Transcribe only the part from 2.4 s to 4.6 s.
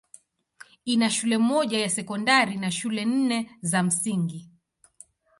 na shule nne za msingi.